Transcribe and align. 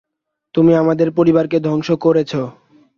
তুমি 0.55 0.71
আমাদের 0.75 1.07
পরিবারকে 1.11 1.57
ধ্বংস 1.59 1.89
করেছো। 2.01 2.41